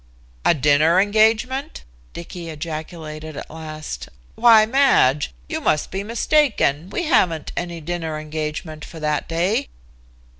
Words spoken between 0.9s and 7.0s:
engagement!" Dicky ejaculated at last. "Why, Madge, you must be mistaken.